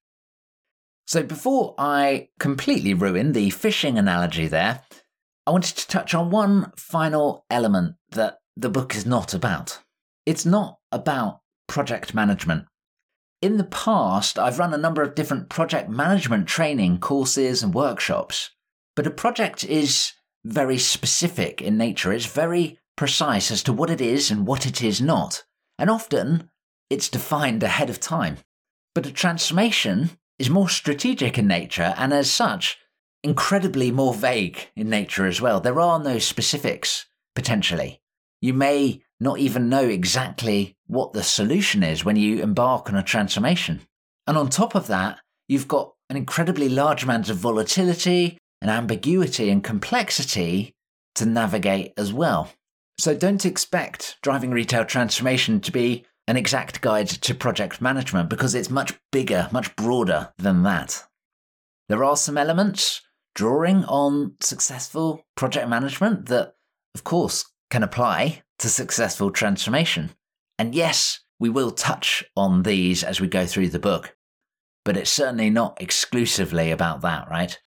So 1.08 1.24
before 1.24 1.76
I 1.78 2.30
completely 2.40 2.94
ruin 2.94 3.34
the 3.34 3.50
fishing 3.50 3.98
analogy 3.98 4.48
there, 4.48 4.82
I 5.46 5.52
wanted 5.52 5.76
to 5.78 5.88
touch 5.88 6.14
on 6.14 6.30
one 6.30 6.72
final 6.78 7.46
element 7.50 7.96
that 8.12 8.40
the 8.56 8.70
book 8.70 8.96
is 8.96 9.06
not 9.06 9.34
about. 9.34 9.80
It's 10.26 10.46
not 10.46 10.78
about 10.92 11.41
project 11.72 12.14
management. 12.14 12.66
In 13.42 13.58
the 13.58 13.64
past, 13.64 14.38
I've 14.38 14.60
run 14.60 14.74
a 14.74 14.78
number 14.78 15.02
of 15.02 15.16
different 15.16 15.48
project 15.48 15.90
management 15.90 16.48
training 16.48 17.00
courses 17.00 17.64
and 17.64 17.74
workshops, 17.74 18.50
but 18.94 19.08
a 19.08 19.12
project 19.12 19.64
is 19.64 20.12
very 20.44 20.78
specific 20.78 21.62
in 21.62 21.78
nature. 21.78 22.12
It's 22.12 22.26
very 22.26 22.78
precise 22.98 23.52
as 23.52 23.64
to 23.64 23.72
what 23.72 23.90
it 23.90 24.02
is 24.02 24.30
and 24.30 24.46
what 24.46 24.66
it 24.66 24.84
is 24.84 25.00
not. 25.00 25.46
And 25.80 25.90
often, 25.90 26.50
it's 26.90 27.08
defined 27.08 27.64
ahead 27.64 27.90
of 27.90 28.02
time. 28.02 28.40
But 28.94 29.06
a 29.06 29.14
transformation 29.14 30.10
is 30.38 30.50
more 30.50 30.68
strategic 30.68 31.38
in 31.38 31.48
nature 31.48 31.94
and, 31.98 32.12
as 32.12 32.30
such, 32.30 32.78
incredibly 33.24 33.92
more 33.92 34.14
vague 34.14 34.68
in 34.76 34.90
nature 34.90 35.26
as 35.26 35.40
well. 35.40 35.62
There 35.62 35.80
are 35.80 36.04
no 36.04 36.20
specifics, 36.20 37.06
potentially. 37.34 38.02
You 38.42 38.54
may 38.54 39.04
not 39.22 39.38
even 39.38 39.70
know 39.70 39.88
exactly 39.88 40.76
what 40.88 41.14
the 41.14 41.24
solution 41.24 41.84
is 41.84 42.04
when 42.04 42.16
you 42.16 42.42
embark 42.42 42.90
on 42.90 42.96
a 42.96 43.04
transformation. 43.04 43.80
And 44.26 44.36
on 44.36 44.50
top 44.50 44.74
of 44.74 44.88
that, 44.88 45.20
you've 45.48 45.68
got 45.68 45.94
an 46.10 46.18
incredibly 46.18 46.68
large 46.68 47.04
amount 47.04 47.30
of 47.30 47.38
volatility 47.38 48.40
and 48.62 48.72
ambiguity 48.72 49.50
and 49.50 49.64
complexity 49.64 50.74
to 51.16 51.26
navigate 51.26 51.94
as 51.98 52.12
well. 52.12 52.52
So 52.98 53.16
don't 53.16 53.46
expect 53.46 54.18
driving 54.24 54.52
retail 54.52 54.86
transformation 54.86 55.62
to 55.62 55.72
be 55.72 56.06
an 56.28 56.36
exact 56.36 56.82
guide 56.82 57.08
to 57.08 57.36
project 57.36 57.80
management 57.80 58.30
because 58.30 58.56
it's 58.56 58.70
much 58.70 58.94
bigger, 59.12 59.50
much 59.52 59.76
broader 59.76 60.34
than 60.38 60.64
that. 60.64 61.04
There 61.90 62.04
are 62.04 62.18
some 62.18 62.38
elements 62.38 63.02
drawing 63.36 63.86
on 63.86 64.36
successful 64.40 65.26
project 65.36 65.70
management 65.70 66.28
that, 66.28 66.54
of 66.96 67.04
course, 67.04 67.46
can 67.70 67.84
apply 67.84 68.42
to 68.62 68.70
successful 68.70 69.32
transformation. 69.32 70.12
And 70.58 70.74
yes, 70.74 71.20
we 71.40 71.50
will 71.50 71.72
touch 71.72 72.24
on 72.38 72.64
these 72.64 73.04
as 73.04 73.20
we 73.20 73.28
go 73.28 73.46
through 73.46 73.70
the 73.70 73.80
book, 73.80 74.16
but 74.86 74.96
it's 74.96 75.12
certainly 75.12 75.50
not 75.50 75.82
exclusively 75.82 76.72
about 76.72 77.02
that, 77.02 77.30
right? 77.30 77.60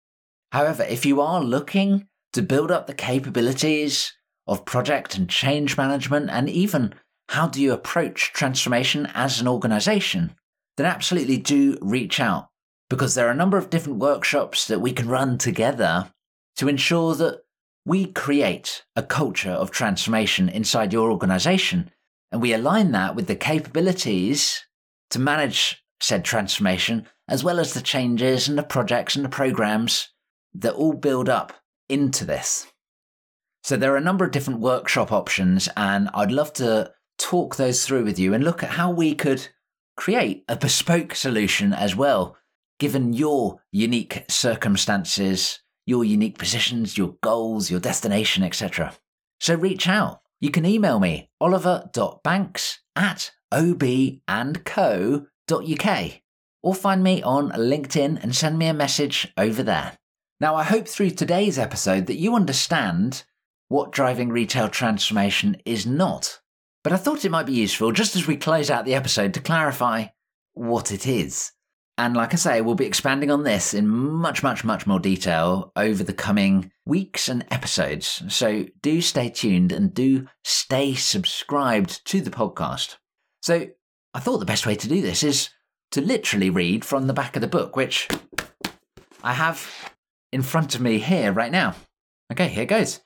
However, 0.52 0.84
if 0.84 1.06
you 1.06 1.20
are 1.20 1.44
looking 1.44 2.08
to 2.34 2.42
build 2.42 2.72
up 2.72 2.86
the 2.88 2.94
capabilities 2.94 4.14
of 4.46 4.66
project 4.66 5.18
and 5.18 5.30
change 5.30 5.78
management, 5.78 6.30
and 6.30 6.50
even 6.50 6.94
how 7.30 7.48
do 7.48 7.62
you 7.62 7.74
approach 7.74 8.32
transformation 8.34 9.08
as 9.14 9.42
an 9.42 9.48
organization, 9.48 10.36
then 10.78 10.86
absolutely 10.86 11.38
do 11.38 11.78
reach 11.82 12.20
out 12.20 12.50
because 12.90 13.16
there 13.16 13.28
are 13.28 13.32
a 13.32 13.36
number 13.36 13.58
of 13.58 13.72
different 13.72 13.98
workshops 13.98 14.68
that 14.68 14.82
we 14.82 14.92
can 14.92 15.08
run 15.08 15.38
together 15.40 16.12
to 16.56 16.68
ensure 16.68 17.16
that 17.16 17.42
we 17.86 18.06
create 18.06 18.84
a 18.96 19.04
culture 19.04 19.52
of 19.52 19.72
transformation 19.72 20.50
inside 20.50 20.94
your 20.94 21.12
organization 21.12 21.92
and 22.32 22.42
we 22.42 22.54
align 22.54 22.92
that 22.92 23.16
with 23.16 23.28
the 23.28 23.36
capabilities 23.36 24.66
to 25.10 25.20
manage 25.20 25.84
said 26.00 26.25
transformation 26.25 27.08
as 27.28 27.44
well 27.44 27.60
as 27.60 27.74
the 27.74 27.82
changes 27.82 28.48
and 28.48 28.58
the 28.58 28.63
projects 28.63 29.16
and 29.16 29.24
the 29.24 29.30
programs 29.30 30.10
that 30.54 30.74
all 30.74 30.94
build 30.94 31.30
up 31.30 31.54
into 31.90 32.25
this. 32.25 32.68
So 33.63 33.78
there 33.78 33.94
are 33.94 33.98
a 33.98 34.02
number 34.02 34.25
of 34.25 34.32
different 34.32 34.60
workshop 34.60 35.12
options 35.12 35.70
and 35.77 36.10
I'd 36.14 36.31
love 36.31 36.53
to 36.53 36.92
talk 37.18 37.55
those 37.55 37.86
through 37.86 38.03
with 38.03 38.20
you 38.20 38.34
and 38.34 38.44
look 38.44 38.64
at 38.64 38.72
how 38.72 38.92
we 38.92 39.16
could 39.16 39.48
create 39.96 40.44
a 40.50 40.55
bespoke 40.55 41.16
solution 41.16 41.74
as 41.74 41.96
well 41.96 42.36
given 42.79 43.14
your 43.14 43.62
unique 43.72 44.25
circumstances, 44.27 45.60
your 45.85 46.03
unique 46.03 46.37
positions, 46.37 46.98
your 46.98 47.15
goals, 47.22 47.69
your 47.69 47.79
destination, 47.79 48.43
etc. 48.43 48.93
So 49.39 49.55
reach 49.55 49.87
out. 49.87 50.22
You 50.39 50.51
can 50.51 50.65
email 50.65 51.00
me, 51.00 51.29
oliver.banks 51.39 52.79
at 52.96 53.31
obandco.uk, 53.53 55.27
or 56.61 56.75
find 56.75 57.03
me 57.03 57.22
on 57.24 57.51
LinkedIn 57.51 58.24
and 58.24 58.35
send 58.35 58.57
me 58.57 58.67
a 58.67 58.74
message 58.74 59.31
over 59.37 59.63
there. 59.63 59.98
Now, 60.39 60.55
I 60.55 60.63
hope 60.63 60.87
through 60.87 61.11
today's 61.11 61.57
episode 61.57 62.07
that 62.07 62.17
you 62.17 62.35
understand 62.35 63.24
what 63.69 63.91
driving 63.91 64.29
retail 64.29 64.67
transformation 64.67 65.57
is 65.65 65.85
not. 65.85 66.41
But 66.83 66.91
I 66.91 66.98
thought 66.98 67.24
it 67.24 67.31
might 67.31 67.46
be 67.46 67.53
useful, 67.53 67.93
just 67.93 68.15
as 68.15 68.27
we 68.27 68.35
close 68.35 68.69
out 68.69 68.83
the 68.85 68.96
episode, 68.96 69.33
to 69.35 69.39
clarify 69.39 70.07
what 70.53 70.91
it 70.91 71.07
is. 71.07 71.53
And 71.98 72.16
like 72.16 72.34
I 72.34 72.38
say, 72.38 72.62
we'll 72.62 72.74
be 72.74 72.88
expanding 72.88 73.29
on 73.29 73.44
this 73.44 73.74
in 73.74 73.88
much, 73.88 74.42
much, 74.42 74.64
much 74.64 74.88
more 74.88 75.00
detail 75.00 75.72
over 75.75 76.03
the 76.03 76.14
coming 76.14 76.72
weeks 76.86 77.29
and 77.29 77.46
episodes. 77.51 78.24
So 78.29 78.66
do 78.82 79.00
stay 79.00 79.29
tuned 79.29 79.72
and 79.72 79.94
do 79.94 80.27
stay 80.44 80.96
subscribed 80.96 82.03
to 82.08 82.22
the 82.22 82.32
podcast. 82.32 82.98
So 83.44 83.68
I 84.14 84.20
thought 84.20 84.40
the 84.40 84.46
best 84.46 84.66
way 84.66 84.75
to 84.75 84.88
do 84.88 85.01
this 85.01 85.24
is 85.24 85.50
to 85.92 86.01
literally 86.01 86.50
read 86.50 86.84
from 86.84 87.06
the 87.06 87.14
back 87.14 87.36
of 87.36 87.42
the 87.42 87.48
book, 87.48 87.75
which 87.75 88.08
I 89.24 89.34
have 89.34 89.94
in 90.32 90.42
front 90.42 90.74
of 90.74 90.82
me 90.82 90.98
here 90.98 91.32
right 91.32 91.51
now. 91.51 91.75
Okay, 92.32 92.48
here 92.48 92.66
goes. 92.66 93.01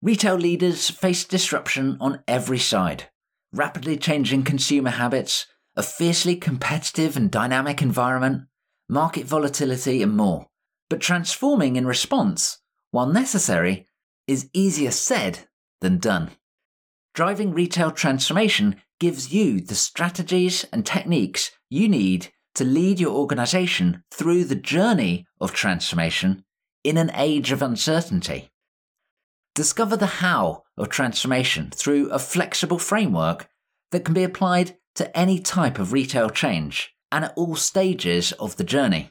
Retail 0.00 0.36
leaders 0.36 0.88
face 0.88 1.24
disruption 1.24 1.98
on 2.00 2.24
every 2.26 2.58
side. 2.58 3.10
Rapidly 3.52 3.98
changing 3.98 4.44
consumer 4.44 4.90
habits, 4.90 5.46
a 5.76 5.82
fiercely 5.82 6.36
competitive 6.36 7.16
and 7.16 7.30
dynamic 7.30 7.80
environment, 7.80 8.42
market 8.88 9.24
volatility, 9.24 10.02
and 10.02 10.16
more. 10.16 10.46
But 10.90 11.00
transforming 11.00 11.76
in 11.76 11.86
response, 11.86 12.58
while 12.90 13.06
necessary, 13.06 13.86
is 14.26 14.50
easier 14.52 14.90
said 14.90 15.40
than 15.80 15.98
done. 15.98 16.30
Driving 17.14 17.52
retail 17.52 17.90
transformation 17.90 18.76
gives 19.00 19.32
you 19.32 19.60
the 19.60 19.74
strategies 19.74 20.64
and 20.72 20.86
techniques 20.86 21.50
you 21.68 21.88
need 21.88 22.28
to 22.54 22.64
lead 22.64 23.00
your 23.00 23.12
organization 23.12 24.02
through 24.12 24.44
the 24.44 24.54
journey 24.54 25.26
of 25.40 25.52
transformation 25.52 26.44
in 26.84 26.96
an 26.96 27.10
age 27.14 27.52
of 27.52 27.62
uncertainty. 27.62 28.50
Discover 29.54 29.96
the 29.96 30.06
how 30.06 30.62
of 30.76 30.88
transformation 30.88 31.70
through 31.70 32.10
a 32.10 32.18
flexible 32.18 32.78
framework 32.78 33.48
that 33.90 34.04
can 34.04 34.14
be 34.14 34.22
applied 34.22 34.76
to 34.96 35.16
any 35.16 35.38
type 35.38 35.78
of 35.78 35.92
retail 35.92 36.30
change 36.30 36.94
and 37.10 37.24
at 37.24 37.34
all 37.36 37.56
stages 37.56 38.32
of 38.32 38.56
the 38.56 38.64
journey. 38.64 39.10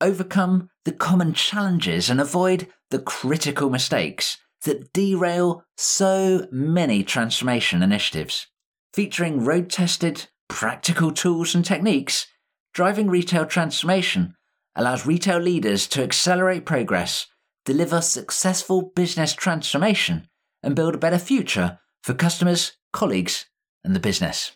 Overcome 0.00 0.70
the 0.84 0.92
common 0.92 1.32
challenges 1.32 2.10
and 2.10 2.20
avoid 2.20 2.68
the 2.90 2.98
critical 2.98 3.70
mistakes 3.70 4.38
that 4.62 4.92
derail 4.92 5.64
so 5.76 6.46
many 6.50 7.02
transformation 7.02 7.82
initiatives. 7.82 8.46
Featuring 8.94 9.44
road 9.44 9.70
tested, 9.70 10.28
practical 10.48 11.12
tools 11.12 11.54
and 11.54 11.64
techniques, 11.64 12.26
driving 12.72 13.08
retail 13.08 13.46
transformation 13.46 14.34
allows 14.74 15.06
retail 15.06 15.38
leaders 15.38 15.86
to 15.88 16.02
accelerate 16.02 16.66
progress, 16.66 17.26
deliver 17.64 18.00
successful 18.00 18.92
business 18.94 19.34
transformation, 19.34 20.28
and 20.62 20.76
build 20.76 20.94
a 20.94 20.98
better 20.98 21.18
future 21.18 21.78
for 22.02 22.14
customers, 22.14 22.72
colleagues, 22.92 23.46
and 23.84 23.94
the 23.94 24.00
business. 24.00 24.55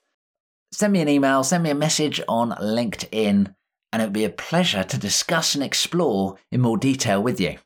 send 0.73 0.93
me 0.93 1.01
an 1.01 1.09
email, 1.09 1.43
send 1.43 1.63
me 1.63 1.69
a 1.69 1.75
message 1.75 2.19
on 2.27 2.51
LinkedIn, 2.51 3.53
and 3.91 4.01
it 4.01 4.05
would 4.05 4.13
be 4.13 4.25
a 4.25 4.29
pleasure 4.29 4.83
to 4.83 4.97
discuss 4.97 5.53
and 5.55 5.63
explore 5.63 6.37
in 6.51 6.61
more 6.61 6.77
detail 6.77 7.21
with 7.21 7.39
you. 7.39 7.57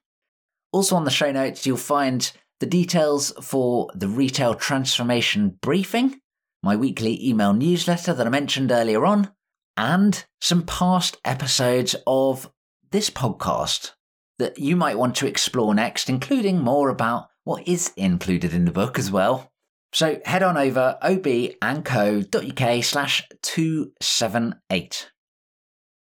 Also, 0.73 0.95
on 0.95 1.05
the 1.05 1.11
show 1.11 1.31
notes, 1.31 1.65
you'll 1.65 1.77
find 1.77 2.31
the 2.59 2.65
details 2.65 3.31
for 3.41 3.89
the 3.95 4.09
Retail 4.09 4.53
Transformation 4.55 5.57
Briefing, 5.61 6.19
my 6.61 6.75
weekly 6.75 7.25
email 7.25 7.53
newsletter 7.53 8.13
that 8.13 8.27
I 8.27 8.29
mentioned 8.29 8.71
earlier 8.71 9.05
on, 9.05 9.31
and 9.77 10.25
some 10.41 10.63
past 10.63 11.17
episodes 11.23 11.95
of 12.05 12.51
this 12.91 13.09
podcast 13.09 13.91
that 14.39 14.59
you 14.59 14.75
might 14.75 14.97
want 14.97 15.15
to 15.15 15.27
explore 15.27 15.73
next, 15.73 16.09
including 16.09 16.59
more 16.59 16.89
about 16.89 17.29
what 17.43 17.67
is 17.67 17.93
included 17.95 18.53
in 18.53 18.65
the 18.65 18.71
book 18.71 18.99
as 18.99 19.09
well. 19.09 19.51
So 19.93 20.19
head 20.25 20.43
on 20.43 20.57
over 20.57 20.97
obandco.uk 21.01 22.83
slash 22.83 23.27
278. 23.41 25.11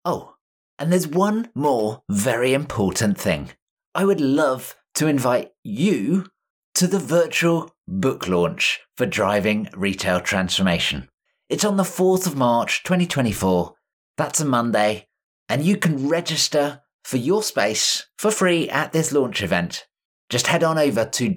Oh, 0.04 0.35
and 0.78 0.92
there's 0.92 1.06
one 1.06 1.50
more 1.54 2.02
very 2.11 2.54
important 2.54 3.18
thing. 3.18 3.50
I 3.94 4.04
would 4.04 4.20
love 4.20 4.76
to 4.94 5.06
invite 5.06 5.50
you 5.62 6.26
to 6.74 6.87
the 6.87 6.98
virtual 6.98 7.70
book 7.87 8.28
launch 8.28 8.80
for 8.96 9.06
Driving 9.06 9.68
Retail 9.76 10.20
Transformation. 10.20 11.09
It's 11.48 11.64
on 11.64 11.76
the 11.76 11.83
4th 11.83 12.26
of 12.26 12.37
March 12.37 12.83
2024. 12.85 13.74
That's 14.16 14.40
a 14.40 14.44
Monday, 14.44 15.09
and 15.48 15.64
you 15.64 15.76
can 15.76 16.09
register 16.09 16.83
for 17.04 17.16
your 17.16 17.42
space 17.42 18.06
for 18.18 18.30
free 18.30 18.68
at 18.68 18.92
this 18.92 19.12
launch 19.12 19.42
event. 19.42 19.87
Just 20.28 20.46
head 20.46 20.62
on 20.62 20.78
over 20.78 21.04
to 21.04 21.28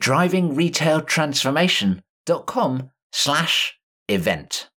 drivingretailtransformation.com 2.28 2.92
slash 3.12 3.80
event. 4.08 4.70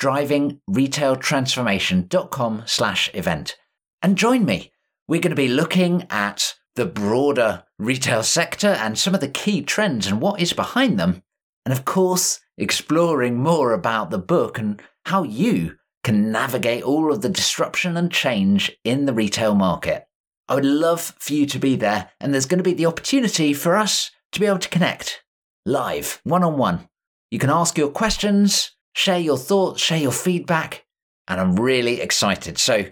drivingretailtransformation.com 0.00 2.62
slash 2.66 3.10
event. 3.14 3.56
And 4.02 4.18
join 4.18 4.44
me. 4.44 4.72
We're 5.06 5.20
going 5.20 5.30
to 5.30 5.36
be 5.36 5.48
looking 5.48 6.06
at 6.10 6.54
the 6.74 6.86
broader 6.86 7.64
retail 7.78 8.22
sector 8.22 8.68
and 8.68 8.98
some 8.98 9.14
of 9.14 9.20
the 9.20 9.28
key 9.28 9.62
trends 9.62 10.06
and 10.06 10.20
what 10.20 10.40
is 10.40 10.52
behind 10.52 10.98
them. 10.98 11.22
And 11.64 11.72
of 11.72 11.84
course, 11.84 12.40
exploring 12.56 13.36
more 13.36 13.72
about 13.72 14.10
the 14.10 14.18
book 14.18 14.58
and 14.58 14.82
how 15.06 15.22
you 15.22 15.76
can 16.02 16.32
navigate 16.32 16.82
all 16.82 17.12
of 17.12 17.22
the 17.22 17.28
disruption 17.28 17.96
and 17.96 18.10
change 18.10 18.76
in 18.84 19.06
the 19.06 19.12
retail 19.12 19.54
market. 19.54 20.06
I 20.48 20.56
would 20.56 20.64
love 20.64 21.14
for 21.18 21.34
you 21.34 21.46
to 21.46 21.58
be 21.58 21.76
there, 21.76 22.10
and 22.20 22.32
there's 22.32 22.46
going 22.46 22.58
to 22.58 22.64
be 22.64 22.74
the 22.74 22.86
opportunity 22.86 23.54
for 23.54 23.76
us 23.76 24.10
to 24.32 24.40
be 24.40 24.46
able 24.46 24.58
to 24.58 24.68
connect 24.68 25.21
live, 25.64 26.20
one 26.24 26.42
on 26.42 26.56
one. 26.56 26.88
You 27.30 27.38
can 27.38 27.50
ask 27.50 27.78
your 27.78 27.90
questions, 27.90 28.72
share 28.94 29.18
your 29.18 29.38
thoughts, 29.38 29.80
share 29.80 29.98
your 29.98 30.12
feedback, 30.12 30.84
and 31.28 31.40
I'm 31.40 31.56
really 31.56 32.00
excited. 32.00 32.58
So 32.58 32.86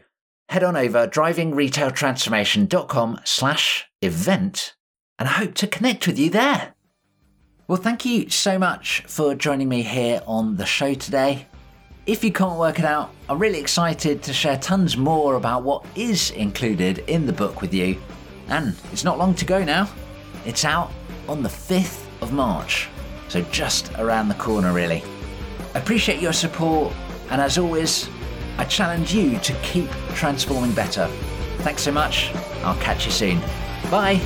head 0.48 0.64
on 0.64 0.76
over 0.76 1.06
drivingretailtransformation.com 1.06 3.20
slash 3.24 3.86
event 4.02 4.74
and 5.18 5.28
I 5.28 5.32
hope 5.32 5.54
to 5.56 5.66
connect 5.66 6.06
with 6.06 6.18
you 6.18 6.30
there. 6.30 6.74
Well, 7.68 7.80
thank 7.80 8.04
you 8.04 8.28
so 8.30 8.58
much 8.58 9.04
for 9.06 9.34
joining 9.34 9.68
me 9.68 9.82
here 9.82 10.22
on 10.26 10.56
the 10.56 10.66
show 10.66 10.94
today. 10.94 11.46
If 12.06 12.24
you 12.24 12.32
can't 12.32 12.58
work 12.58 12.78
it 12.78 12.84
out, 12.84 13.14
I'm 13.28 13.38
really 13.38 13.60
excited 13.60 14.22
to 14.24 14.32
share 14.32 14.56
tons 14.56 14.96
more 14.96 15.36
about 15.36 15.62
what 15.62 15.84
is 15.94 16.32
included 16.32 16.98
in 17.00 17.26
the 17.26 17.32
book 17.32 17.60
with 17.60 17.74
you. 17.74 18.00
And 18.48 18.74
it's 18.92 19.04
not 19.04 19.18
long 19.18 19.34
to 19.34 19.44
go 19.44 19.62
now. 19.62 19.88
It's 20.46 20.64
out 20.64 20.90
on 21.28 21.42
the 21.42 21.48
5th 21.48 22.09
of 22.20 22.32
March, 22.32 22.88
so 23.28 23.40
just 23.42 23.92
around 23.98 24.28
the 24.28 24.34
corner, 24.34 24.72
really. 24.72 25.02
I 25.74 25.78
appreciate 25.78 26.20
your 26.20 26.32
support, 26.32 26.92
and 27.30 27.40
as 27.40 27.58
always, 27.58 28.08
I 28.58 28.64
challenge 28.64 29.14
you 29.14 29.38
to 29.38 29.52
keep 29.62 29.88
transforming 30.14 30.72
better. 30.72 31.06
Thanks 31.58 31.82
so 31.82 31.92
much. 31.92 32.32
I'll 32.64 32.80
catch 32.80 33.06
you 33.06 33.12
soon. 33.12 33.40
Bye. 33.90 34.20